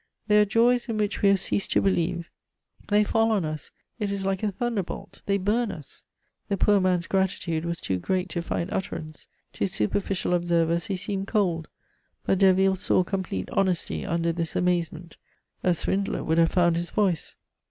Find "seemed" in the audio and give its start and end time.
10.97-11.27